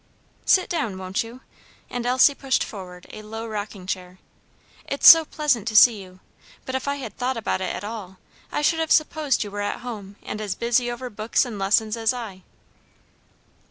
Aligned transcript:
"Sit 0.45 0.67
down, 0.67 0.97
won't 0.97 1.23
you?" 1.23 1.41
and 1.87 2.07
Elsie 2.07 2.33
pushed 2.33 2.63
forward 2.63 3.05
a 3.11 3.21
low 3.21 3.45
rocking 3.45 3.85
chair. 3.85 4.17
"It's 4.89 5.07
so 5.07 5.23
pleasant 5.25 5.67
to 5.67 5.75
see 5.75 6.01
you. 6.01 6.21
But 6.65 6.73
if 6.73 6.87
I 6.87 6.95
had 6.95 7.15
thought 7.17 7.37
about 7.37 7.61
it 7.61 7.75
at 7.75 7.83
all 7.83 8.17
I 8.51 8.63
should 8.63 8.79
have 8.79 8.91
supposed 8.91 9.43
you 9.43 9.51
were 9.51 9.61
at 9.61 9.81
home, 9.81 10.15
and 10.23 10.41
as 10.41 10.55
busy 10.55 10.91
over 10.91 11.11
books 11.11 11.45
and 11.45 11.59
lessons 11.59 11.95
as 11.95 12.15
I." 12.15 12.41